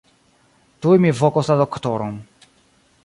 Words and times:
Tuj 0.85 0.95
mi 1.05 1.11
vokos 1.19 1.53
la 1.53 1.59
doktoron. 1.63 2.21